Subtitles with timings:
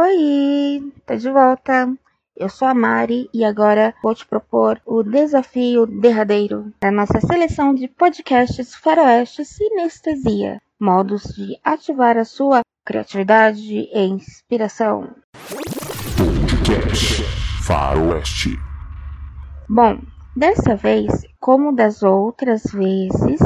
[0.00, 1.92] Oi, tô de volta.
[2.36, 7.74] Eu sou a Mari e agora vou te propor o desafio derradeiro da nossa seleção
[7.74, 10.62] de podcasts Faroeste Sinestesia.
[10.78, 15.16] Modos de ativar a sua criatividade e inspiração.
[16.64, 17.24] Podcast
[17.66, 18.50] Faroeste.
[19.68, 19.98] Bom,
[20.36, 23.40] dessa vez, como das outras vezes,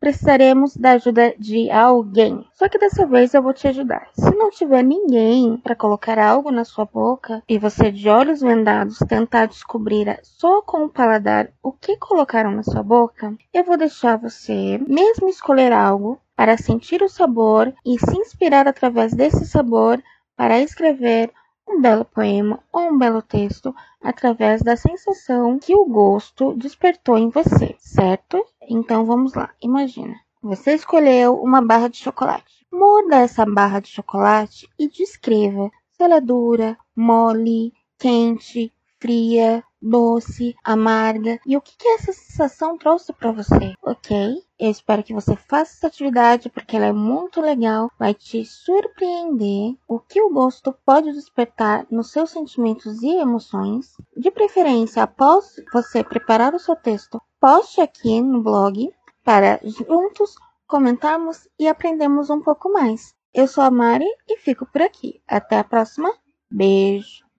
[0.00, 2.46] precisaremos da ajuda de alguém.
[2.54, 4.08] Só que dessa vez eu vou te ajudar.
[4.12, 8.98] Se não tiver ninguém para colocar algo na sua boca e você de olhos vendados
[9.08, 14.16] tentar descobrir só com o paladar o que colocaram na sua boca, eu vou deixar
[14.16, 20.02] você mesmo escolher algo para sentir o sabor e se inspirar através desse sabor
[20.36, 21.32] para escrever
[21.68, 27.28] um belo poema ou um belo texto através da sensação que o gosto despertou em
[27.28, 28.42] você, certo?
[28.68, 29.54] Então vamos lá.
[29.62, 32.66] Imagina, você escolheu uma barra de chocolate.
[32.70, 40.54] Muda essa barra de chocolate e descreva se ela é dura, mole, quente, fria, doce,
[40.62, 44.42] amarga e o que, que essa sensação trouxe para você, ok?
[44.58, 49.76] Eu espero que você faça essa atividade porque ela é muito legal, vai te surpreender
[49.86, 53.96] o que o gosto pode despertar nos seus sentimentos e emoções.
[54.16, 58.92] De preferência, após você preparar o seu texto, poste aqui no blog
[59.24, 60.34] para juntos
[60.66, 63.14] comentarmos e aprendermos um pouco mais.
[63.32, 65.22] Eu sou a Mari e fico por aqui.
[65.28, 66.12] Até a próxima.
[66.50, 67.27] Beijo.